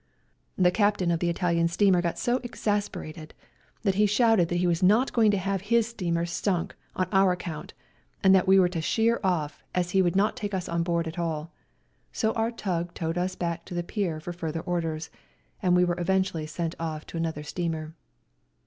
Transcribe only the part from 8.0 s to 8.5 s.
and that